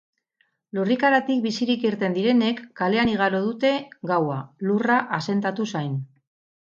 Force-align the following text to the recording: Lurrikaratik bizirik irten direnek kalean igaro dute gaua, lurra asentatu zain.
Lurrikaratik 0.75 1.41
bizirik 1.41 1.83
irten 1.89 2.15
direnek 2.15 2.63
kalean 2.81 3.11
igaro 3.11 3.41
dute 3.43 3.71
gaua, 4.13 4.39
lurra 4.71 4.97
asentatu 5.19 5.69
zain. 5.73 5.93